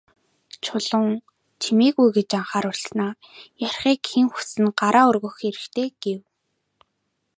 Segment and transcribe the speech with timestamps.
[0.63, 1.13] Чулуун
[1.61, 3.11] «Чимээгүй» гэж анхааруулснаа
[3.67, 6.19] "Ярихыг хэн хүснэ, гараа өргөх хэрэгтэй" гэв.